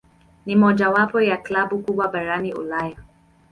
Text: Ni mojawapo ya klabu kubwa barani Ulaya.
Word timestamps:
Ni 0.45 0.55
mojawapo 0.55 1.21
ya 1.21 1.37
klabu 1.37 1.79
kubwa 1.79 2.07
barani 2.07 2.53
Ulaya. 2.53 2.97